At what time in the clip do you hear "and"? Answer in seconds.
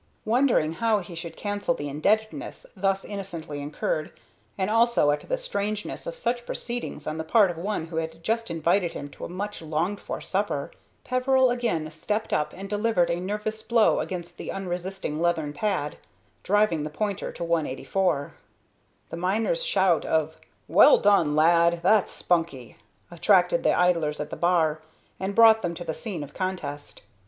4.57-4.67, 12.51-12.67, 25.19-25.35